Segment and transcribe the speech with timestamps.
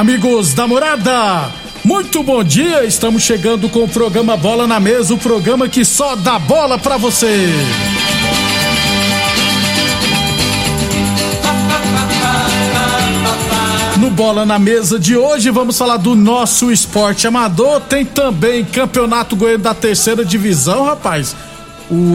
[0.00, 1.52] Amigos da morada,
[1.84, 2.86] muito bom dia.
[2.86, 6.96] Estamos chegando com o programa Bola na Mesa o programa que só dá bola pra
[6.96, 7.50] você.
[13.98, 17.82] No Bola na Mesa de hoje, vamos falar do nosso esporte amador.
[17.82, 21.36] Tem também Campeonato Goiano da Terceira Divisão, rapaz.
[21.90, 22.14] O,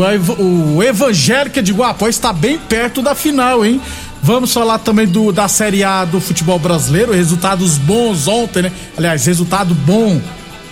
[0.77, 3.79] o Evangélica de Guapó está bem perto da final, hein?
[4.25, 8.71] Vamos falar também do, da Série A do futebol brasileiro, resultados bons ontem, né?
[8.97, 10.19] Aliás, resultado bom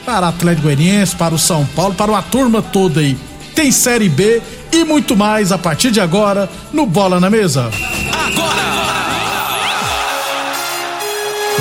[0.04, 3.16] para o Atlético Goianiense, para o São Paulo, para uma turma toda aí.
[3.54, 7.70] Tem Série B e muito mais a partir de agora no Bola na Mesa.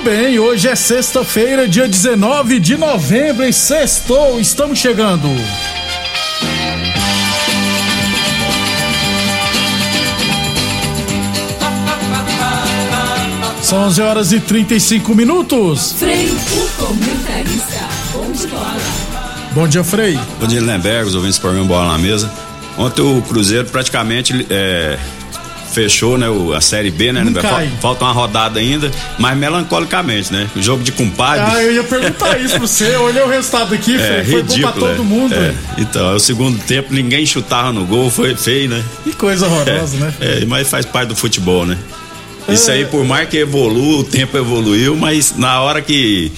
[0.00, 5.28] Muito bem, hoje é sexta-feira, dia 19 de novembro, e sextou, estamos chegando.
[13.62, 15.92] São 11 horas e 35 minutos.
[15.92, 17.88] Frei, o comentarista.
[18.14, 18.76] Bom de bola.
[19.52, 20.18] Bom dia, Frei.
[20.40, 22.32] Bom dia, Lemberg, os ouvintes do programa Bola na Mesa.
[22.78, 24.98] Ontem o Cruzeiro praticamente é,
[25.72, 27.24] fechou né, o- a Série B, né?
[27.32, 27.70] Fal- cai.
[27.80, 30.48] Falta uma rodada ainda, mas melancolicamente, né?
[30.56, 31.44] O jogo de compadre.
[31.46, 32.96] Ah, eu ia perguntar isso pra você.
[32.98, 34.24] Olhei o resultado aqui, É Frei.
[34.24, 34.86] Foi bom pra ridículo.
[34.88, 35.04] todo é.
[35.04, 35.34] mundo.
[35.34, 35.54] É.
[35.78, 38.82] Então, é o segundo tempo, ninguém chutava no gol, foi feio, né?
[39.04, 40.12] Que coisa horrorosa, né?
[40.20, 41.76] É, mas faz parte do futebol, né?
[42.48, 42.74] Isso É.
[42.74, 46.32] aí, por mais que evolua, o tempo evoluiu, mas na hora que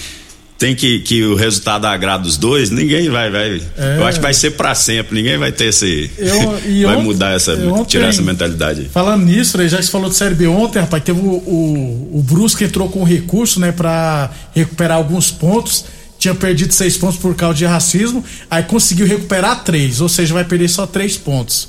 [0.63, 3.61] tem que, que o resultado agrada os dois, ninguém vai, vai.
[3.77, 3.97] É.
[3.97, 6.09] Eu acho que vai ser pra sempre, ninguém vai ter esse.
[6.17, 6.51] Eu-
[6.87, 7.51] vai ontem- mudar essa.
[7.53, 8.79] ontem- tirar essa mentalidade.
[8.79, 8.87] aí.
[8.87, 12.23] Falando nisso, Frei, já você falou de Série B ontem, rapaz, teve o, o, o
[12.23, 15.83] Brusque entrou com recurso, né, pra recuperar alguns pontos.
[16.17, 20.45] Tinha perdido seis pontos por causa de racismo, aí conseguiu recuperar três, ou seja, vai
[20.45, 21.67] perder só três pontos.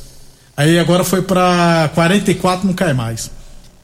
[0.57, 3.29] Aí agora foi pra 44, não cai mais.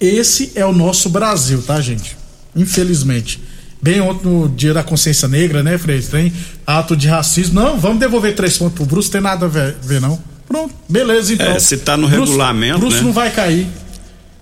[0.01, 2.17] Esse é o nosso Brasil, tá, gente?
[2.55, 3.41] Infelizmente.
[3.83, 6.01] Bem ontem no dia da consciência negra, né, Frei?
[6.03, 6.33] Tem
[6.67, 7.61] ato de racismo.
[7.61, 10.19] Não, vamos devolver três pontos pro Brusque, tem nada a ver, não.
[10.47, 11.47] Pronto, beleza então.
[11.53, 13.07] É, se tá no Brusque- regulamento, Brusque né?
[13.07, 13.67] não vai cair.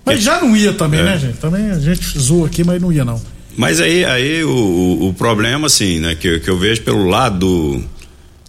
[0.05, 1.03] Mas já não ia também, É.
[1.03, 1.37] né, gente?
[1.37, 3.21] Também a gente zoa aqui, mas não ia não.
[3.55, 7.37] Mas aí, aí o, o, problema, assim, né, que, eu- que eu vejo pelo lado
[7.39, 7.83] do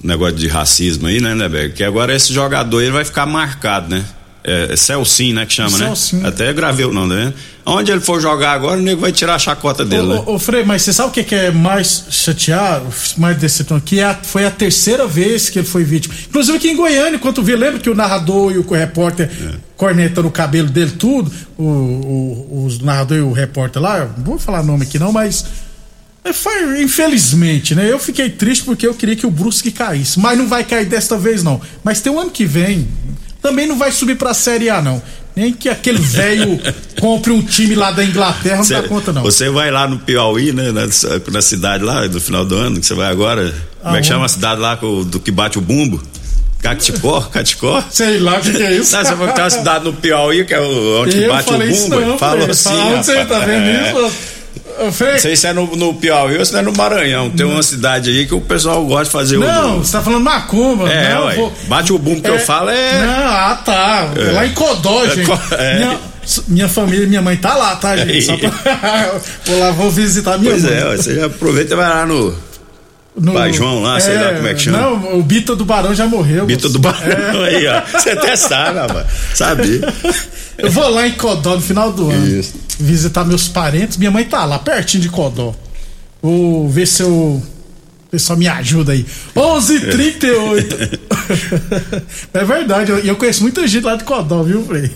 [0.02, 1.74] negócio de racismo aí, né, Neberg?
[1.74, 4.04] Que agora esse jogador ele vai ficar marcado, né?
[4.42, 6.16] É, é Celcin, né, que chama, Celcin.
[6.16, 6.28] né?
[6.28, 7.34] Até gravei o nome, né?
[7.66, 10.22] Onde ele for jogar agora, o nego vai tirar a chacota dele, né?
[10.26, 12.87] Ô, ô, ô, Frei, mas você sabe o que, que é mais chateado,
[13.19, 13.84] mais decepcionante?
[13.84, 16.14] Que é a- foi a terceira vez que ele foi vítima.
[16.28, 19.56] Inclusive aqui em Goiânia, enquanto vi, lembra que o narrador e o repórter É.
[19.76, 24.38] cornetando o cabelo dele, tudo, o, o, os narrador e o repórter lá, não vou
[24.38, 25.44] falar nome aqui não, mas
[26.25, 27.90] é, foi, infelizmente, né?
[27.90, 31.16] Eu fiquei triste porque eu queria que o Brusque caísse, mas não vai cair desta
[31.19, 31.60] vez não.
[31.84, 32.88] Mas tem um ano que vem,
[33.42, 35.02] também não vai subir pra Série A não.
[35.37, 36.60] Nem que aquele velho
[37.00, 39.22] compre um time lá da Inglaterra, não dá conta não.
[39.22, 40.72] Você vai lá no Piauí, né?
[40.72, 40.82] Na,
[41.32, 43.54] na cidade lá, do final do ano, que você vai agora.
[43.82, 46.02] Como é que chama a cidade lá com- do que bate o bumbo?
[46.60, 47.20] Caticó?
[47.22, 47.82] Caticó?
[47.90, 48.94] Sei lá o que, que é isso.
[48.94, 52.00] Não, você vai uma cidade no Piauí, que é onde Eu bate o bumbo.
[52.00, 52.50] não, Frei.
[52.50, 52.69] assim.
[52.69, 53.93] Fala, Onde você tá vendo É.
[53.93, 54.12] isso?
[54.78, 57.31] Ô, Frei, Não sei se é no, no Piauí ou se é no Maranhão.
[57.31, 60.88] Tem uma cidade aí que o pessoal gosta de fazer não, você tá falando macumba.
[60.90, 63.00] É, não, vou- Bate o bumbo que eu falo é.
[63.06, 64.11] Não, ah, tá.
[64.17, 64.31] É.
[64.32, 65.31] Lá em Codó, É, gente.
[65.58, 65.76] é.
[65.76, 65.99] Minha,
[66.49, 68.11] minha família, minha mãe tá lá, tá, gente?
[68.11, 68.22] Aí.
[68.22, 68.50] Só pra...
[69.46, 70.75] vou lá, vou visitar minha Pois mãe.
[70.75, 72.34] é, ué, você já aproveita e vai lá no
[73.16, 74.78] No- Pai João lá, sei lá como é que chama.
[74.78, 76.46] Não, o Bita do Barão já morreu.
[76.46, 77.82] Bita do Barão aí, ó.
[77.98, 79.06] Você até sabe, rapaz.
[79.34, 79.80] Sabia.
[80.56, 82.26] Eu vou lá em Codó no final do ano.
[82.38, 82.54] Isso.
[82.78, 83.96] Visitar meus parentes.
[83.96, 85.54] Minha mãe tá lá, pertinho de Codó.
[86.22, 87.08] Vou ver se eu.
[87.08, 89.06] O pessoal me ajuda aí.
[89.34, 90.98] 11:38.
[92.34, 94.90] é verdade, eu, eu conheço muita gente lá de Codó, viu, Frei?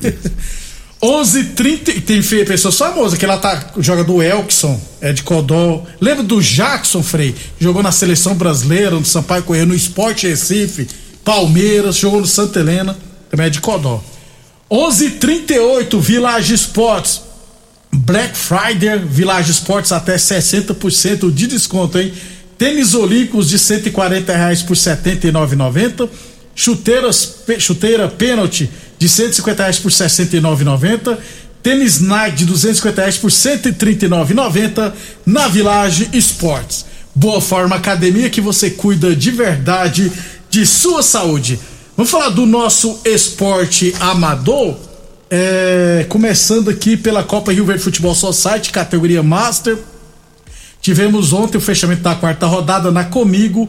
[1.04, 5.84] 11:30 tem pessoas famosas que ela tá joga do Elkson, é de Codó.
[6.00, 7.34] Lembra do Jackson Frei?
[7.60, 10.88] Jogou na seleção brasileira, no Sampaio Correio, no Esporte Recife,
[11.22, 12.96] Palmeiras, jogou no Santa Helena,
[13.30, 14.02] também é de Codó.
[14.70, 17.20] 11:38 Village Sports.
[17.92, 22.14] Black Friday, Village Sports até 60% de desconto, hein?
[22.56, 26.08] Tênis olímpicos de 140 reais por R$ 79,90.
[26.54, 31.18] Chuteiras, chuteira pênalti de 150 reais por R$ 69,90.
[31.62, 34.92] Tênis Nike de 250 reais por R$ 139,90
[35.24, 36.84] na Village Sports.
[37.14, 40.12] Boa Forma Academia que você cuida de verdade
[40.50, 41.58] de sua saúde.
[41.96, 44.76] Vamos falar do nosso esporte amador.
[45.30, 49.78] É, começando aqui pela Copa Rio Verde Futebol Society, categoria Master.
[50.80, 53.68] Tivemos ontem o fechamento da quarta rodada na Comigo,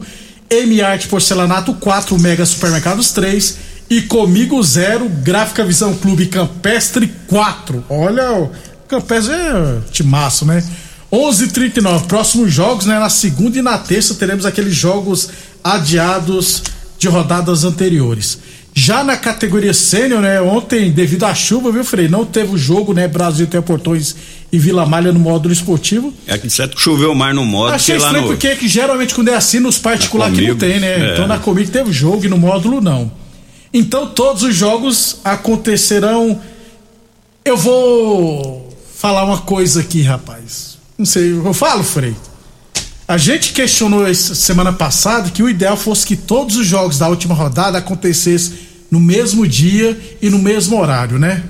[0.50, 3.56] M-Art Porcelanato 4, Mega Supermercados 3
[3.90, 7.84] e Comigo 0, Gráfica Visão Clube Campestre 4.
[7.88, 8.50] Olha, o
[8.88, 10.62] Campestre é timaço, né?
[11.10, 12.98] 11:39 próximos jogos, né?
[12.98, 15.28] Na segunda e na terça teremos aqueles jogos
[15.62, 16.62] adiados
[16.98, 18.38] de rodadas anteriores.
[18.74, 20.40] Já na categoria sênior, né?
[20.40, 22.08] Ontem, devido à chuva, viu, Frei?
[22.08, 23.08] Não teve o jogo, né?
[23.08, 24.14] Brasil tem Portões
[24.52, 26.12] e Vila Malha no módulo esportivo.
[26.26, 28.32] É que certo que choveu mais no modo Achei que lá estranho no.
[28.32, 31.10] porque que geralmente quando é assim nos particulares que não tem, né?
[31.10, 31.12] é.
[31.12, 33.10] Então na Comigo teve jogo e no módulo não.
[33.72, 36.40] Então todos os jogos acontecerão.
[37.44, 40.78] Eu vou falar uma coisa aqui, rapaz.
[40.96, 42.14] Não sei, eu falo, Frei.
[43.06, 47.08] A gente questionou essa semana passada que o ideal fosse que todos os jogos da
[47.08, 48.54] última rodada acontecessem
[48.90, 51.44] no mesmo dia e no mesmo horário, né?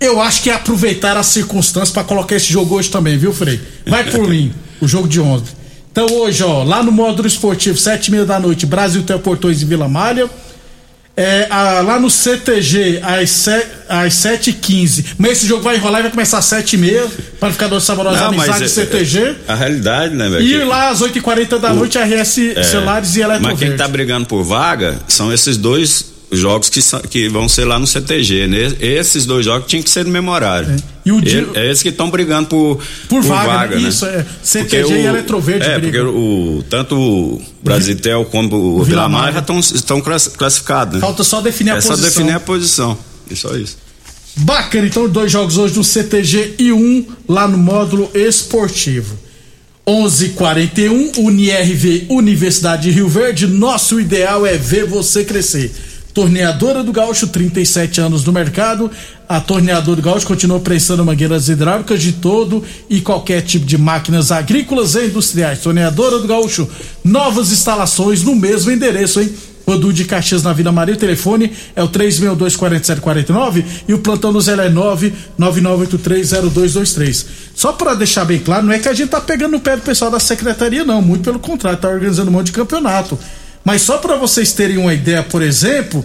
[0.00, 3.60] Eu acho que é aproveitar as circunstâncias para colocar esse jogo hoje também, viu, Frei?
[3.86, 5.50] Vai por mim, o jogo de ontem.
[5.90, 9.60] Então hoje, ó, lá no módulo esportivo, sete e meia da noite, Brasil tem Portões
[9.60, 10.28] e Vila Malha.
[11.16, 15.04] É, a- lá no CTG, às, se, às 7h15.
[15.18, 17.08] Mas esse jogo vai enrolar e vai começar às 7h30
[17.40, 19.18] para ficar dando saborosa Não, mas amizade é- CTG.
[19.18, 20.46] é- a realidade, né, velho?
[20.46, 24.26] E lá às 8h40 da O- noite, RS É, Celulares e Mas quem tá brigando
[24.26, 28.46] por vaga são esses dois jogos que, que vão ser lá no CTG.
[28.46, 28.76] Né?
[28.80, 30.76] Esses dois jogos tinham que ser no mesmo horário.
[31.04, 32.78] E o dia- É esses que estão brigando por,
[33.08, 33.82] Por vaga, né?
[33.82, 33.88] né?
[33.88, 34.22] Isso, é.
[34.22, 36.04] Porque CTG e Eletroverde É, brigam.
[36.06, 39.08] porque o, tanto o Brasitel como o Vila Vila.
[39.08, 39.40] Mar já
[39.74, 40.94] estão classificados.
[40.96, 41.00] Né?
[41.00, 42.08] Falta só definir a é só posição.
[42.10, 42.98] definir a posição.
[43.30, 43.78] E só isso.
[44.36, 49.16] Bacana, então dois jogos hoje no CTG e um lá no módulo esportivo.
[49.86, 53.46] 11:41 UniRV Universidade de Rio Verde.
[53.46, 55.72] Nosso ideal é ver você crescer.
[56.18, 58.90] Torneadora do Gaúcho, 37 anos no mercado.
[59.28, 64.32] A Torneadora do Gaúcho continua prestando mangueiras hidráulicas de todo e qualquer tipo de máquinas
[64.32, 65.60] agrícolas e industriais.
[65.60, 66.68] Torneadora do Gaúcho,
[67.04, 69.32] novas instalações no mesmo endereço, hein?
[69.64, 74.40] Rodu de Caxias na Vila Maria, o telefone é o 3624749 e o plantão do
[74.40, 74.70] Zé é
[75.38, 77.26] 999830223.
[77.54, 79.82] Só para deixar bem claro, não é que a gente tá pegando no pé do
[79.82, 83.16] pessoal da secretaria não, muito pelo contrário, tá organizando um monte de campeonato.
[83.64, 86.04] Mas só para vocês terem uma ideia, por exemplo,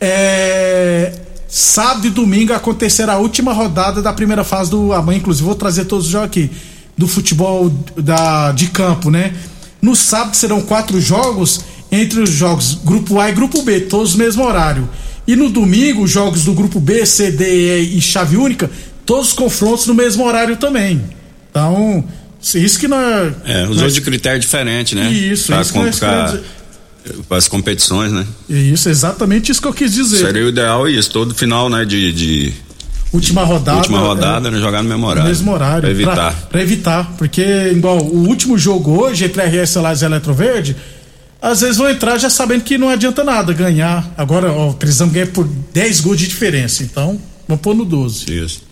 [0.00, 1.12] é
[1.48, 5.84] sábado e domingo acontecerá a última rodada da primeira fase do amanhã, inclusive vou trazer
[5.86, 6.50] todos os jogos aqui
[6.96, 9.34] do futebol da de campo, né?
[9.82, 14.18] No sábado serão quatro jogos entre os jogos grupo A e grupo B, todos no
[14.18, 14.88] mesmo horário.
[15.26, 17.44] E no domingo, os jogos do grupo B, C, D
[17.80, 18.70] E e chave única,
[19.04, 21.02] todos os confrontos no mesmo horário também.
[21.50, 22.04] Então,
[22.54, 23.32] isso que não é.
[23.44, 25.10] É, é- dois de critério diferente, né?
[25.10, 26.38] Isso, pra isso que nós complicar
[27.28, 28.26] para as competições, né?
[28.48, 30.18] Isso, exatamente isso que eu quis dizer.
[30.18, 32.52] Seria o ideal isso, todo final, né, de, de
[33.12, 33.78] Última rodada.
[33.78, 35.28] última rodada, é, né, jogar no mesmo no horário.
[35.28, 35.80] mesmo horário.
[35.82, 36.14] Pra evitar.
[36.14, 37.12] Pra, pra evitar.
[37.18, 37.42] Porque,
[37.72, 40.76] igual, o último jogo hoje, entre RS Celulares e Eletroverde,
[41.42, 44.12] às vezes vão entrar já sabendo que não adianta nada ganhar.
[44.16, 46.82] Agora, ó, precisamos ganhar por 10 gols de diferença.
[46.84, 48.32] Então, vamos pôr no 12.
[48.32, 48.62] Isso.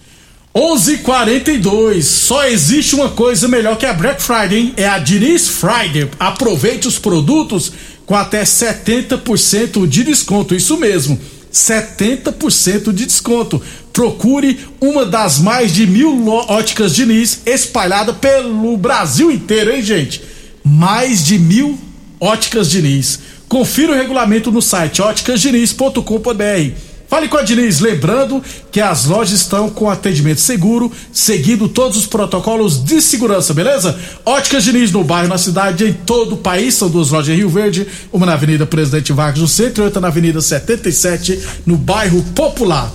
[0.55, 2.03] 11:42.
[2.03, 4.75] Só existe uma coisa melhor que a Black Friday, hein?
[4.77, 6.09] É a Diniz Friday.
[6.19, 7.73] Aproveite os produtos
[8.09, 10.55] com até 70% de desconto.
[10.55, 11.21] Isso mesmo.
[11.53, 13.61] 70% de desconto.
[13.93, 20.23] Procure uma das mais de mil óticas Diniz espalhada pelo Brasil inteiro, hein, gente?
[20.65, 21.79] Mais de mil
[22.19, 23.21] óticas Diniz.
[23.47, 26.88] Confira o regulamento no site óticasdiniz.com.br.
[27.09, 32.07] Fale com a Diniz, lembrando que as lojas estão com atendimento seguro, seguindo todos os
[32.07, 33.99] protocolos de segurança, beleza?
[34.27, 36.75] Óticas Diniz no bairro, na cidade, em todo o país.
[36.75, 40.03] São duas lojas em Rio Verde, uma na Avenida Presidente Vargas no centro e outra
[40.03, 42.93] na Avenida 77, no bairro Popular.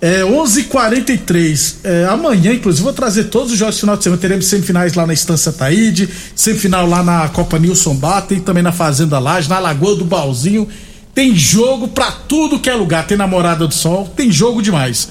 [0.00, 1.76] É 11:43.
[1.84, 4.20] É, amanhã, inclusive, vou trazer todos os jogos de final de semana.
[4.20, 8.72] Teremos semifinais lá na Estância Taíde, semifinal lá na Copa Nilson Bata e também na
[8.72, 10.68] Fazenda Laje, na Lagoa do Balzinho.
[11.14, 13.06] Tem jogo pra tudo que é lugar.
[13.06, 15.08] Tem Namorada do Sol, tem jogo demais.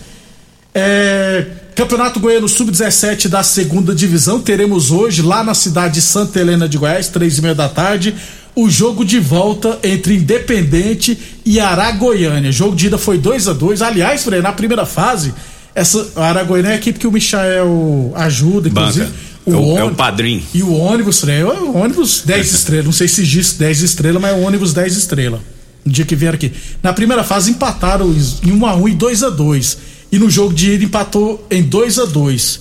[0.75, 1.45] É,
[1.75, 4.39] Campeonato Goiano Sub-17 da segunda divisão.
[4.39, 8.13] Teremos hoje, lá na cidade de Santa Helena de Goiás, três e meia da tarde,
[8.55, 12.51] o jogo de volta entre Independente e Aragoiânia.
[12.51, 15.33] Jogo de ida foi 2 a 2 Aliás, Frei, na primeira fase,
[15.73, 19.05] essa a Aragoiânia é a equipe que o Michael ajuda, inclusive.
[19.05, 19.17] Banca.
[19.45, 20.43] É o- é o ônibus- padrinho.
[20.53, 22.85] E o ônibus, Frei, é o ônibus 10 estrelas.
[22.85, 25.39] Não sei se diz 10 estrelas, mas é o ônibus 10 estrelas.
[25.85, 26.51] No dia que vieram aqui.
[26.81, 28.13] Na primeira fase empataram
[28.43, 29.77] em 1 a 1 e 2 a 2
[30.11, 32.59] E no jogo de ida empatou em 2 a 2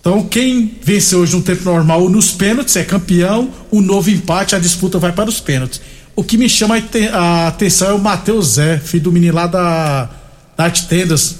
[0.00, 3.50] Então, quem venceu hoje no tempo normal ou nos pênaltis é campeão.
[3.70, 5.80] O novo empate, a disputa vai para os pênaltis.
[6.16, 9.34] O que me chama a te- a atenção é o Matheus Zé, filho do menino
[9.34, 10.08] lá da,
[10.56, 11.36] da Tendas.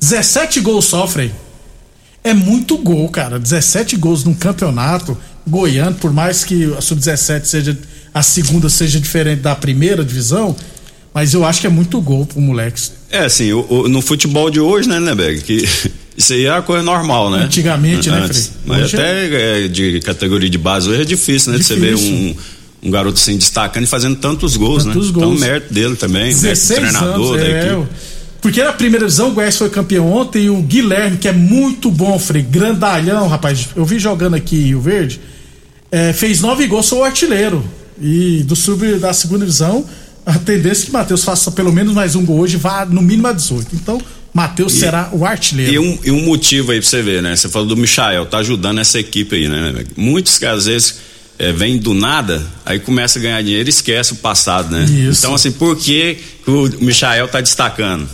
[0.00, 1.30] 17 gols sofrem.
[2.24, 3.38] É muito gol, cara.
[3.38, 5.16] 17 gols num campeonato
[5.46, 7.78] goiano, por mais que a Sub-17 seja.
[8.16, 10.56] A segunda seja diferente da primeira divisão,
[11.12, 12.80] mas eu acho que é muito gol pro moleque.
[13.10, 15.42] É assim, o- o- no futebol de hoje, né, Neberg?
[15.42, 15.64] Que
[16.16, 17.44] isso aí é a coisa normal, né?
[17.44, 18.46] Antigamente, né, Antes.
[18.46, 18.58] Frei?
[18.64, 21.58] Mas Hoje até é, de categoria de base hoje é difícil, né?
[21.58, 22.14] de Você ver Difícil.
[22.14, 25.12] um, um garoto assim destacando e fazendo tantos gols, Tantos né?
[25.12, 25.36] gols.
[25.36, 27.88] Então, mérito dele também, mérito do 16 treinador anos, da é, equipe.
[28.40, 31.90] Porque na primeira divisão o Goiás foi campeão ontem e o Guilherme, que é muito
[31.90, 33.68] bom, Frei, grandalhão, rapaz.
[33.76, 35.20] Eu vi jogando aqui em Rio Verde,
[35.90, 37.62] é, fez nove gols, sou o artilheiro.
[38.00, 39.84] E do sub da segunda divisão,
[40.24, 43.28] a tendência é que Matheus faça pelo menos mais um gol hoje, vá no mínimo
[43.28, 43.68] a 18.
[43.74, 44.00] Então,
[44.34, 45.72] Matheus será o artilheiro.
[45.72, 47.34] E um, e um motivo aí pra você ver, né?
[47.34, 49.84] Você falou do Michael, tá ajudando essa equipe aí, né?
[49.96, 50.96] Muitos que às vezes
[51.38, 54.84] é, vêm do nada, aí começa a ganhar dinheiro e esquece o passado, né?
[54.84, 55.20] Isso.
[55.20, 58.08] Então, assim, por que, que o Michael tá destacando?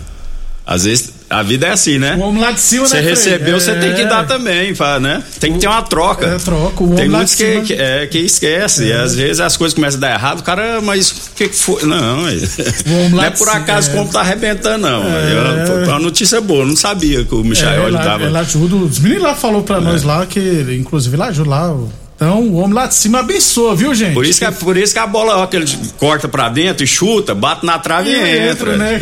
[0.64, 2.14] Às vezes a vida é assim, né?
[2.18, 3.74] O homem lá de cima, Você né, recebeu, você É.
[3.80, 5.22] tem que dar também, né?
[5.40, 6.26] Tem que ter uma troca.
[6.26, 6.82] É, troca.
[6.82, 8.84] O homem Tem muitos que, que, é, que esquece.
[8.84, 11.56] E às vezes as coisas começam a dar errado, o cara, mas o que, que
[11.56, 11.82] foi?
[11.84, 13.94] Não, é- não é por acaso é.
[13.94, 15.02] como tá arrebentando, não.
[15.06, 15.66] É.
[15.66, 18.24] Foi uma notícia boa, eu não sabia que o Michael É, ela, ajudava.
[18.24, 18.76] ela ajuda.
[18.76, 20.40] Os meninos lá falou pra nós lá que,
[20.78, 21.74] inclusive, lá ajuda lá.
[22.22, 24.14] Então, o homem lá de cima abençoa, viu, gente?
[24.14, 25.66] Por isso, que, a- por isso que a bola, ó, que ele
[25.98, 28.76] corta pra dentro e chuta, bate na trave e, E entra.
[28.76, 28.94] né?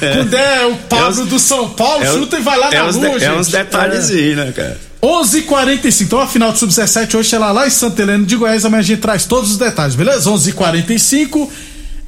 [0.00, 2.76] É, Quando é o Pablo É do São Paulo, é chuta e vai lá é
[2.78, 3.24] na lua, de- gente.
[3.24, 4.78] É uns detalhezinhos, né, cara?
[5.02, 6.02] 11:45.
[6.02, 8.64] Então a final do Sub-17 hoje será lá em Santa Helena de Goiás.
[8.64, 10.30] Amanhã a gente traz todos os detalhes, beleza?
[10.30, 11.48] 11:45.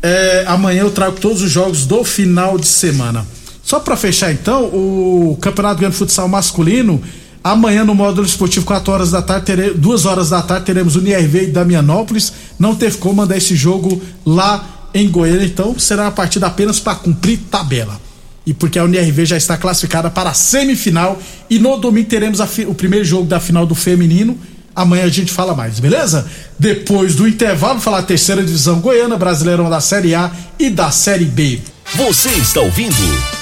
[0.03, 3.27] É, amanhã eu trago todos os jogos do final de semana.
[3.65, 7.03] Só pra fechar então, o Campeonato Grande Futsal Masculino.
[7.45, 11.01] Amanhã no módulo esportivo, 4 horas da tarde, tere, 2 horas da tarde, teremos o
[11.01, 12.33] NRV e Damianópolis.
[12.59, 16.95] Não teve como mandar esse jogo lá em Goiânia, então será uma partida apenas para
[16.95, 18.01] cumprir tabela
[18.47, 21.19] e porque a UNRV já está classificada para a semifinal
[21.49, 24.39] e no domingo teremos o primeiro jogo da final do feminino.
[24.75, 26.27] Amanhã a gente fala mais, beleza?
[26.59, 31.61] Depois do intervalo, falar terceira divisão goiana, Brasileirão da Série A e da Série B.
[31.95, 32.97] Você está ouvindo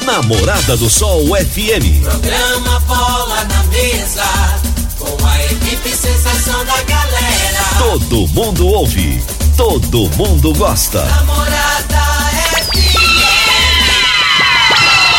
[0.05, 2.03] Namorada do Sol FM.
[2.03, 4.25] Programa Bola na Mesa,
[4.99, 7.65] com a equipe sensação da galera.
[7.79, 9.23] Todo mundo ouve,
[9.57, 11.01] todo mundo gosta.
[11.05, 12.01] Namorada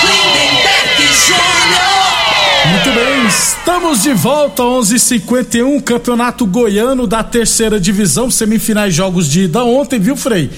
[0.03, 2.69] Lindenberg Júnior.
[2.69, 9.63] Muito bem, estamos de volta, 11:51 Campeonato Goiano da terceira divisão, semifinais jogos de ida
[9.63, 10.49] ontem, viu, Frei?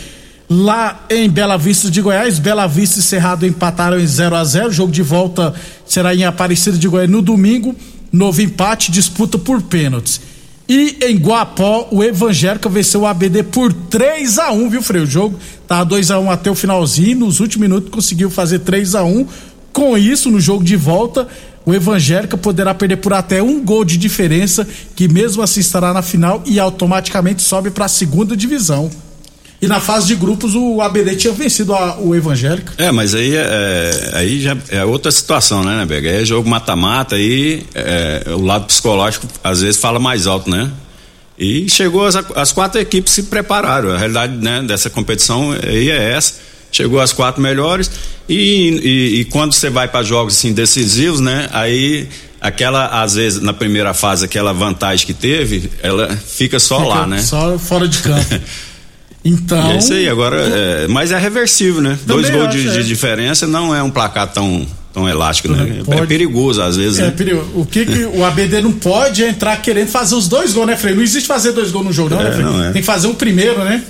[0.56, 4.72] Lá em Bela Vista de Goiás, Bela Vista e Cerrado empataram em 0 a 0
[4.72, 5.52] Jogo de volta
[5.84, 7.76] será em Aparecida de Goiás no domingo.
[8.12, 10.22] Novo empate, disputa por pênaltis.
[10.70, 15.02] E em Guapó, o Evangélica venceu o ABD por 3 a 1 viu, Frei?
[15.02, 18.94] O jogo tava 2 a 1 até o finalzinho, nos últimos minutos conseguiu fazer 3
[18.94, 19.26] a 1
[19.74, 21.28] Com isso, no jogo de volta,
[21.66, 26.04] o Evangélica poderá perder por até um gol de diferença, que mesmo assim estará na
[26.04, 28.92] final e automaticamente sobe para a segunda divisão.
[29.64, 32.74] E na fase de grupos, o ABD tinha vencido a- o Evangélica.
[32.78, 36.10] É, mas aí, é, aí já é outra situação, né, né, Bega?
[36.10, 40.70] É jogo mata-mata aí é, o lado psicológico às vezes fala mais alto, né?
[41.40, 43.90] E chegou as, as quatro equipes se prepararam.
[43.92, 46.34] A realidade né, dessa competição aí é essa.
[46.70, 47.90] Chegou as quatro melhores
[48.28, 51.48] E, e, e quando você vai para jogos assim decisivos, né?
[51.54, 52.10] Aí
[52.42, 57.08] aquela, às vezes, na primeira fase, aquela vantagem que teve, ela fica só Fica lá,
[57.08, 57.22] né?
[57.22, 58.26] Só fora de campo.
[59.26, 59.72] Então.
[59.72, 60.38] E é isso aí, agora.
[60.42, 61.98] É, mas é reversível, né?
[62.06, 62.82] Dois gols de, de é.
[62.82, 65.82] diferença não é um placar tão, tão elástico, né?
[65.86, 66.02] Pode.
[66.02, 67.12] É perigoso, às vezes, É, né?
[67.12, 67.46] perigo.
[67.56, 70.76] O que, que o ABD não pode é entrar querendo fazer os dois gols, né,
[70.76, 70.94] Frei?
[70.94, 72.44] Não existe fazer dois gols no jogo, não, É, né, Frei?
[72.46, 72.72] não é.
[72.72, 73.82] Tem que fazer um primeiro, né?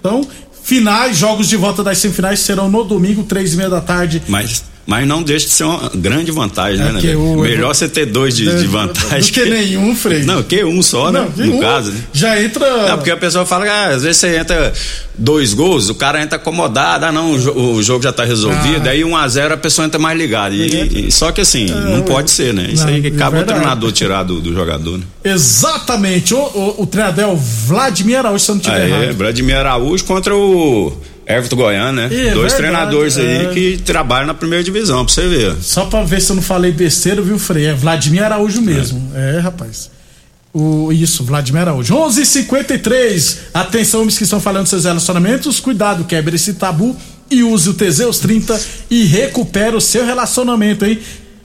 [0.00, 0.26] Então,
[0.62, 4.22] finais, jogos de volta das semifinais serão no domingo, três e meia da tarde.
[4.28, 7.00] Mas, mas não deixa de ser uma grande vantagem, É, né?
[7.02, 7.14] né?
[7.14, 9.20] o- Melhor você ter dois de, de vantagem.
[9.20, 10.22] Do que nenhum, Frei.
[10.24, 11.28] Não, que um só, né?
[11.36, 12.00] de no um, caso, né?
[12.10, 12.88] Já entra.
[12.88, 14.72] Não, porque a pessoa fala que ah, às vezes você entra
[15.18, 18.86] dois gols, o cara entra acomodado, ah não, o, jo- o jogo já tá resolvido,
[18.86, 18.92] Ah.
[18.92, 20.54] aí 1 a 0 a pessoa entra mais ligada.
[20.54, 22.70] E, e- só que assim, não pode ser, né?
[22.72, 23.58] Isso Não, aí que é acaba o verdade.
[23.60, 25.04] treinador tirar do, do jogador, né?
[25.22, 26.32] Exatamente.
[26.32, 29.16] O, o, o treinador é o Vladimir Araújo, se eu não tiver Aí, errado.
[29.18, 30.96] Vladimir Araújo contra o
[31.28, 32.04] Everton Goiano, né?
[32.06, 33.50] É, Dois verdade, treinadores aí é.
[33.52, 35.56] que trabalham na primeira divisão, pra você ver.
[35.60, 37.66] Só pra ver se eu não falei besteira, viu, Frei?
[37.66, 39.12] É Vladimir Araújo mesmo.
[39.14, 39.90] É, rapaz.
[40.54, 41.94] O, isso, Vladimir Araújo.
[41.94, 45.60] 11:53 h 53 Atenção, homens que estão falando seus relacionamentos.
[45.60, 46.96] Cuidado, quebre esse tabu
[47.30, 48.58] e use o Teseus 30
[48.90, 50.98] e recupera o seu relacionamento, hein?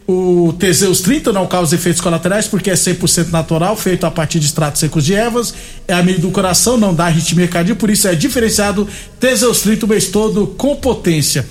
[0.06, 4.46] O Teseus 30 não causa efeitos colaterais porque é 100% natural, feito a partir de
[4.48, 5.54] extratos secos de ervas,
[5.88, 8.86] é amigo do coração, não dá arritmia cardíaca, por isso é diferenciado
[9.20, 11.46] Teseus 30 o mês todo com potência.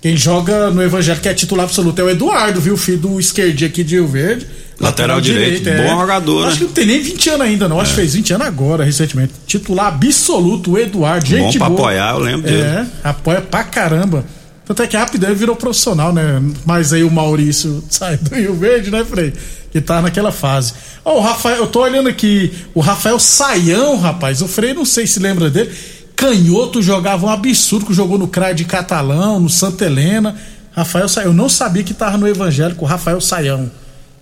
[0.00, 2.76] Quem joga no Evangelho que é titular absoluto é o Eduardo, viu?
[2.76, 4.46] Filho do esquerdinho aqui de Rio Verde.
[4.78, 6.58] Lateral direito, bom jogador, Acho né?
[6.58, 7.80] que não tem nem 20 anos ainda, não.
[7.80, 9.32] Acho que fez 20 anos agora, recentemente.
[9.46, 11.24] Titular absoluto, o Eduardo.
[11.28, 11.80] Bom Gente pra boa.
[11.80, 12.62] apoiar, eu lembro dele.
[12.62, 14.24] É, apoia pra caramba.
[14.66, 16.42] Tanto é que rapidão ele virou profissional, né?
[16.64, 19.32] Mas aí o Maurício sai do Rio Verde, né, Frei?
[19.70, 20.74] Que tá naquela fase.
[21.04, 25.06] Ó, o Rafael, eu tô olhando aqui, o Rafael Saião, rapaz, o Frei não sei
[25.06, 25.70] se lembra dele.
[26.16, 30.36] Canhoto jogava um absurdo, que jogou no CRAI de Catalão, no Santa Helena.
[30.72, 33.70] Rafael Saião, eu não sabia que tava no evangélico, o Rafael Saião.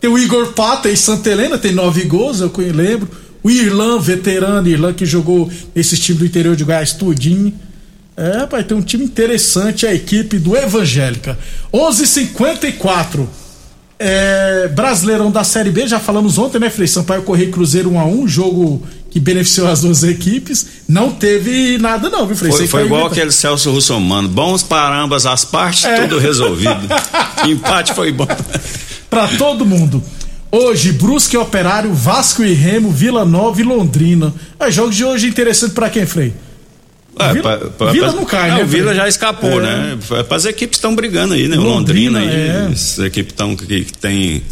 [0.01, 3.09] Tem o Igor Pata em Santa Helena, tem nove gols, eu lembro.
[3.43, 7.55] O Irlan, veterano, Irlan que jogou esse time do interior de Goiás tudinho.
[8.17, 11.37] É, rapaz, tem um time interessante, a equipe do Evangélica.
[11.73, 13.27] 11:54
[13.99, 16.87] é, Brasileirão da Série B, já falamos ontem, né, Frei?
[16.87, 20.67] Sampaio Correio Cruzeiro 1 a 1 jogo que beneficiou as duas equipes.
[20.89, 22.51] Não teve nada, não, viu, Frei?
[22.51, 24.29] Foi, foi igual aquele Celso Russomano.
[24.29, 26.03] Bons para ambas as partes, É.
[26.03, 26.89] tudo resolvido.
[27.47, 28.27] Empate foi bom.
[29.09, 30.03] Pra todo mundo.
[30.51, 34.33] Hoje, Brusque e Operário, Vasco e Remo, Vila Nova e Londrina.
[34.59, 36.33] É, jogos de hoje interessante pra quem, Frei?
[37.19, 39.63] É, Vila- Vila não cai, né, O Vila já escapou, É.
[39.63, 39.99] né?
[40.31, 41.57] As equipes estão brigando aí, né?
[41.57, 42.69] O Londrina, Londrina, aí, é.
[42.73, 44.43] as equipes estão que, que tem,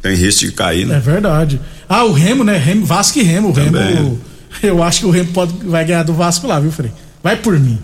[0.00, 0.98] tem risco de cair, É né?
[0.98, 1.60] verdade.
[1.88, 2.56] Ah, o Remo, né?
[2.56, 3.48] Remo, Vasco e Remo.
[3.50, 3.72] O Remo.
[3.72, 4.18] Também.
[4.62, 6.90] Eu acho que o Remo pode, vai ganhar do Vasco lá, viu, Frei?
[7.22, 7.78] Vai por mim.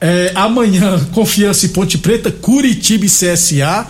[0.00, 3.86] É, amanhã, Confiança e Ponte Preta, Curitiba e CSA,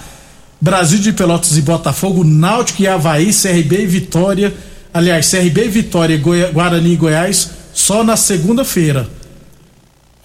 [0.61, 4.53] Brasil de Pelotas e Botafogo, Náutico e Havaí, CRB e Vitória.
[4.93, 9.09] Aliás, CRB e Vitória, Goi- Guarani e Goiás, só na segunda-feira.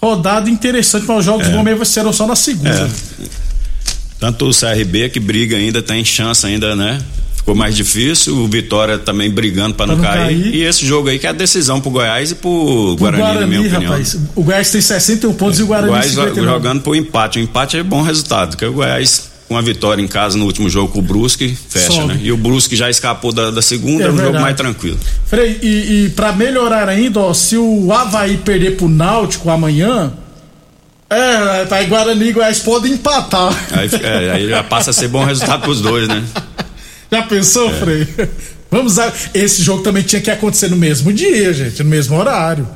[0.04, 1.50] Rodada interessante, mas os jogos É.
[1.50, 2.70] bons serão só na segunda.
[2.70, 3.24] É.
[4.20, 7.00] Tanto o CRB que briga ainda, tem chance ainda, né?
[7.36, 10.40] Ficou mais difícil, o Vitória também brigando para não, não cair.
[10.40, 10.54] cair.
[10.54, 13.28] E esse jogo aí que é a decisão pro Goiás e pro O Guarani, na
[13.32, 13.82] Guarani, minha opinião.
[13.92, 14.16] rapaz.
[14.34, 16.48] O Goiás tem 61 pontos e o O Guarani Goiás 59.
[16.52, 17.38] jogando pro empate.
[17.38, 20.68] O empate é bom resultado, porque o Goiás, com a vitória em casa no último
[20.70, 22.06] jogo com o Brusque, fecha, Sobe.
[22.14, 22.20] né?
[22.22, 24.42] E o Brusque já escapou da, da segunda, É é um jogo verdade.
[24.44, 24.98] mais tranquilo.
[25.26, 30.12] Frei, e, e para melhorar ainda, ó, se o Havaí perder pro Náutico amanhã,
[31.10, 33.54] é, aí Guarani e Goiás podem empatar.
[33.72, 36.22] Aí, é, aí já passa a ser bom resultado pros dois, né?
[37.12, 37.74] Já pensou, É.
[37.74, 38.08] Frei?
[38.70, 39.12] Vamos lá.
[39.32, 42.66] Esse jogo também tinha que acontecer no mesmo dia, gente, no mesmo horário.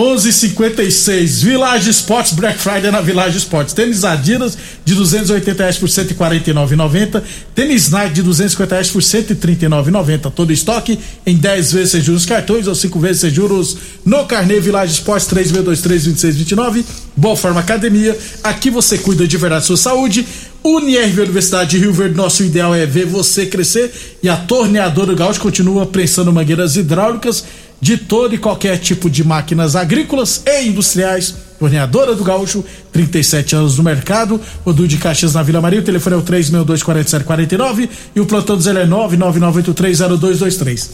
[0.00, 3.74] 11:56 Village Sports Black Friday na Village Sports.
[3.74, 7.22] Tênis Adidas de 280 reais por 149,90.
[7.54, 10.32] Tênis Nike de 250 reais por 139,90.
[10.32, 14.58] Todo estoque em 10 vezes sem juros cartões ou 5 vezes sem juros no Carnê
[14.58, 16.82] Village Sports 36232629.
[17.14, 18.16] Boa Forma Academia.
[18.42, 20.26] Aqui você cuida de verdade da sua saúde.
[20.62, 23.90] Unirv Universidade de Rio Verde, nosso ideal é ver você crescer
[24.22, 27.44] e a torneadora Gaúcho continua prensando mangueiras hidráulicas
[27.80, 31.34] de todo e qualquer tipo de máquinas agrícolas e industriais.
[31.58, 32.62] Torneadora do Gaúcho,
[32.92, 34.40] 37 anos no mercado.
[34.64, 35.80] Rodu de Caxias na Vila Maria.
[35.80, 40.88] O telefone é o 3624749 e o plantão do Zé é 999830223.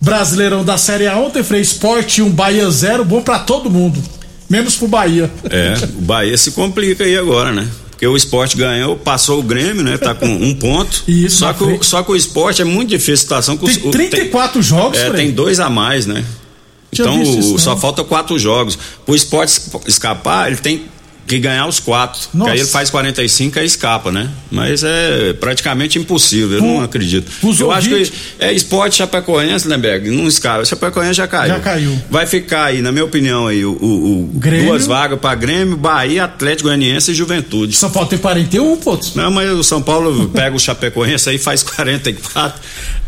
[0.00, 4.02] Brasileirão da Série A ontem, Frei Esporte 1 Bahia 0, bom pra todo mundo,
[4.48, 5.30] menos pro Bahia.
[5.44, 7.68] É, o Bahia se complica aí agora, né?
[8.00, 9.98] Porque o esporte ganhou, passou o Grêmio, né?
[9.98, 11.04] Tá com um ponto.
[11.06, 13.58] Isso, só, que o, só que o esporte é muito difícil a situação.
[13.58, 16.24] que o- Tem o- 34 jogos, É, tem dois a mais, né?
[16.90, 17.78] Então isso, o- só não.
[17.78, 18.78] falta quatro jogos.
[19.06, 20.86] O esporte escapar, ele tem,
[21.30, 22.20] que ganhar os quatro.
[22.34, 22.50] Nossa.
[22.50, 24.28] Que aí ele faz 45 e escapa, né?
[24.50, 27.30] Mas é praticamente impossível, eu não acredito.
[27.58, 30.10] Eu acho que ouvintes- é esporte Chapecoense, né, Berg?
[30.10, 30.64] Não escapa.
[30.64, 31.54] Chapecoense já caiu.
[31.54, 31.98] Já caiu.
[32.10, 34.66] Vai ficar aí, na minha opinião, aí, o, o- Grêmio.
[34.66, 37.76] duas vagas para Grêmio, Bahia, Atlético Goianiense e Juventude.
[37.76, 39.14] São Paulo tem 41 pontos.
[39.14, 42.60] Não, mas o São Paulo pega o Chapecoense aí faz 44.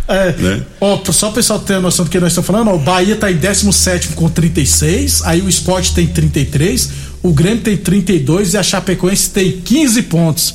[0.09, 0.33] É.
[0.33, 0.63] Né?
[0.81, 3.15] Ó, só o pessoal ter a noção do que nós estamos falando, ó, o Bahia
[3.17, 6.91] tá em 17 com 36, aí o Sport tem 33,
[7.23, 10.55] o Grêmio tem 32 e a Chapecoense tem 15 pontos.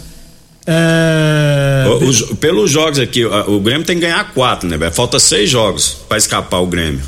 [0.65, 1.86] É.
[2.01, 4.77] Os- pelos jogos aqui, o, Grêmio tem que ganhar quatro, né?
[4.91, 7.01] Falta seis jogos para escapar o Grêmio.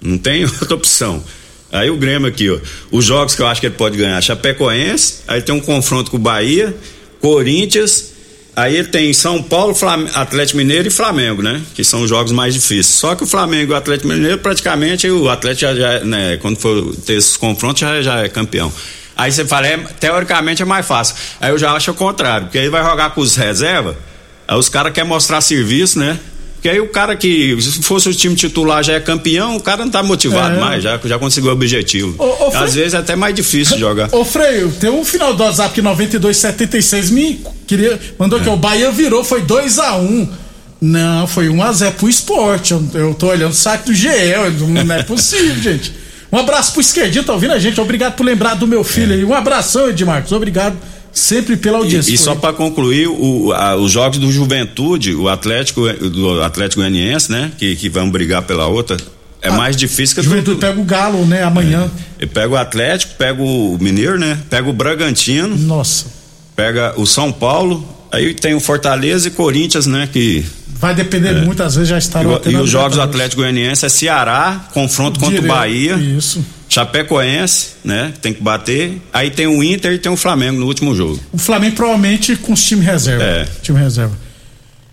[0.00, 1.22] Não tem outra opção.
[1.70, 2.58] Aí o Grêmio aqui, ó.
[2.90, 6.16] Os jogos que eu acho que ele pode ganhar: Chapecoense, aí tem um confronto com
[6.16, 6.74] o Bahia,
[7.20, 8.13] Corinthians,
[8.56, 11.60] aí tem São Paulo, Flam- Atlético Mineiro e Flamengo, né?
[11.74, 12.86] Que são os jogos mais difíceis.
[12.86, 16.56] Só que o Flamengo e o Atlético Mineiro, praticamente, o Atlético já, já né, quando
[16.58, 18.72] for ter esses confrontos, já, já é campeão.
[19.16, 21.14] Aí você fala, é, teoricamente é mais fácil.
[21.40, 23.94] Aí eu já acho o contrário, porque aí vai jogar com os reservas,
[24.48, 26.18] aí os caras querem mostrar serviço, né?
[26.64, 29.84] Porque aí o cara que, se fosse o time titular já é campeão, o cara
[29.84, 30.58] não tá motivado É.
[30.58, 32.14] mais, já, já conseguiu o objetivo.
[32.18, 34.08] Ô, ô, Às vezes é até mais difícil jogar.
[34.12, 38.42] Ô Freio, tem um final do WhatsApp que 9276 me queria, mandou É.
[38.44, 40.26] que o Bahia virou, foi 2 a 1
[40.80, 42.72] Não, foi 1 a 0 pro esporte.
[42.72, 44.50] Eu, eu tô olhando o saco do GL,
[44.86, 45.92] não é possível, gente.
[46.32, 47.78] Um abraço pro esquerdinho, tá ouvindo a gente?
[47.78, 49.22] Obrigado por lembrar do meu filho aí.
[49.22, 50.32] Um abração, Edmarcos.
[50.32, 50.78] Obrigado
[51.14, 52.10] sempre pela audiência.
[52.10, 52.12] É.
[52.12, 56.80] E, e só para concluir, o- a- os jogos do Juventude, o Atlético, do Atlético
[56.80, 57.52] Goianiense, né?
[57.56, 58.96] Que, que vão brigar pela outra,
[59.40, 61.90] é mais difícil que Ah, Juventude pega o Galo, né, amanhã.
[62.18, 64.38] Ele pega o Atlético, pega o Mineiro, né?
[64.50, 66.06] Pega o Bragantino, Nossa.
[66.56, 70.08] pega o São Paulo, aí tem o Fortaleza e Corinthians, né?
[70.12, 70.44] Que
[70.78, 73.88] Vai depender muito, às vezes já está e, e os jogos do Atlético Goianiense é
[73.88, 76.44] Ceará, confronto contra o Bahia, Isso.
[76.68, 78.12] Chapecoense, né?
[78.20, 79.00] Tem que bater.
[79.12, 81.20] Aí tem o Inter e tem o Flamengo no último jogo.
[81.32, 83.22] O Flamengo provavelmente com os times reserva.
[83.22, 83.48] É.
[83.62, 84.16] Time reserva.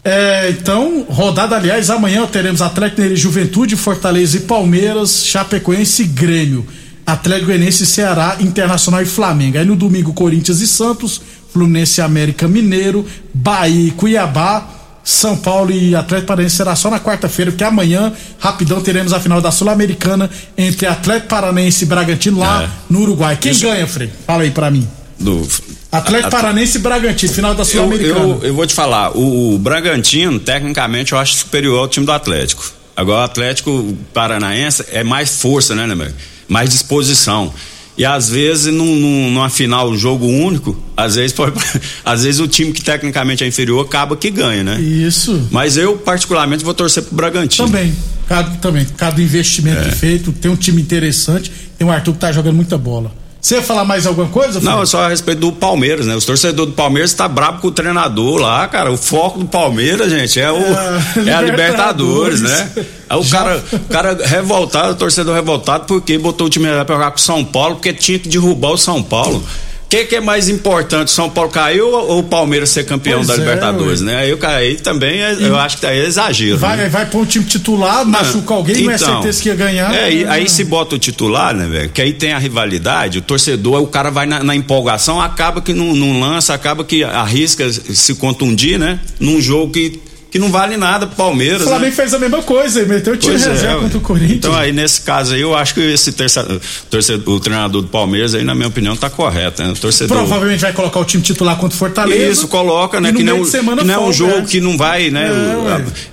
[0.03, 6.05] É, então, rodada, aliás, amanhã teremos Atlético Mineiro e Juventude, Fortaleza e Palmeiras, Chapecoense e
[6.05, 6.65] Grêmio,
[7.05, 9.57] Atlético Goianiense Ceará, Internacional e Flamengo.
[9.57, 11.21] Aí no domingo, Corinthians e Santos,
[11.53, 17.51] Fluminense América Mineiro, Bahia e Cuiabá, São Paulo e Atlético Paranaense será só na quarta-feira,
[17.51, 22.69] porque amanhã, rapidão, teremos a final da Sul-Americana entre Atlético Paranaense e Bragantino lá É.
[22.89, 23.35] no Uruguai.
[23.39, 24.11] Quem Isso- ganha, Frei?
[24.27, 24.87] Fala aí pra mim.
[25.19, 25.47] Do,
[25.91, 28.19] Atlético Paranense e Bragantino, final da eu, Sul-Americana.
[28.19, 32.11] eu, eu vou te falar, o, o Bragantino, tecnicamente, eu acho superior ao time do
[32.11, 32.71] Atlético.
[32.95, 36.13] Agora, o Atlético Paranaense é mais força, né, né,
[36.47, 37.51] mais disposição.
[37.97, 41.53] E às vezes, num, num- numa final, jogo único, às vezes, pode,
[42.05, 44.79] às vezes o time que tecnicamente é inferior acaba que ganha, né?
[44.81, 45.47] Isso.
[45.51, 47.67] Mas eu, particularmente, vou torcer pro Bragantino.
[47.67, 47.93] Também.
[48.27, 48.85] Cada, também.
[48.97, 49.91] Cada investimento É.
[49.91, 53.11] feito, tem um time interessante, tem o Arthur que tá jogando muita bola.
[53.41, 54.59] Você ia falar mais alguma coisa?
[54.59, 54.89] Não, é Fred?
[54.89, 56.15] só a respeito do Palmeiras, né?
[56.15, 58.91] Os torcedores do Palmeiras tá bravo com o treinador lá, cara.
[58.91, 62.41] O foco do Palmeiras, gente, é o É, é, a Libertadores.
[62.41, 62.71] Né?
[63.09, 67.09] Aí o cara, o cara revoltado, o torcedor revoltado porque botou o time pra jogar
[67.09, 69.43] com o São Paulo, porque tinha que derrubar o São Paulo.
[69.91, 73.27] O que, que é mais importante, São Paulo caiu ou o Palmeiras ser campeão Pois
[73.27, 74.05] da é, Libertadores, ué.
[74.05, 74.15] né?
[74.19, 76.57] Aí eu caí também, é- eu acho que aí é exagero.
[76.57, 76.87] vai, né?
[76.87, 79.93] vai pôr um time titular, machuca alguém, não é Então, certeza que ia ganhar.
[79.93, 81.89] É, e aí se bota o titular, né, velho?
[81.89, 85.73] Que aí tem a rivalidade, o torcedor, o cara vai na, na empolgação, acaba que
[85.73, 88.97] não, não lança, acaba que arrisca se contundir, né?
[89.19, 89.99] Num jogo que,
[90.31, 91.63] que não vale nada pro Palmeiras.
[91.63, 91.95] O Flamengo né?
[91.95, 93.81] fez a mesma coisa, meteu o time é, reserva ué.
[93.81, 94.37] contra o Corinthians.
[94.37, 96.47] Então aí nesse caso aí eu acho que esse terça,
[96.89, 99.69] torcedor, o treinador do Palmeiras aí na minha opinião tá correto, né?
[99.71, 102.31] O torcedor Provavelmente vai colocar o time titular contra o Fortaleza.
[102.31, 103.11] isso, coloca, né?
[103.11, 104.41] Que não, que não é um jogo é.
[104.43, 105.29] que não vai, né?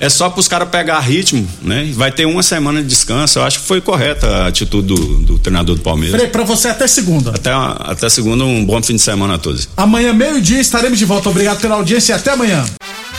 [0.01, 1.89] É, é só pros caras pegar ritmo, né?
[1.95, 3.39] Vai ter uma semana de descanso.
[3.39, 6.17] Eu acho que foi correta a atitude do, do treinador do Palmeiras.
[6.19, 7.31] Frei, pra você até segunda.
[7.31, 9.69] Até, até segunda, um bom fim de semana a todos.
[9.77, 11.29] Amanhã, meio-dia, estaremos de volta.
[11.29, 12.65] Obrigado pela audiência e até amanhã.